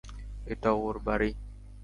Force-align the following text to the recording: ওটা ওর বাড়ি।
ওটা 0.47 0.71
ওর 0.83 0.95
বাড়ি। 1.05 1.31